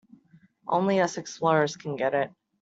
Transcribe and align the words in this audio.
Only 0.67 0.99
us 0.99 1.19
explorers 1.19 1.75
can 1.75 1.95
get 1.95 2.15
it. 2.15 2.31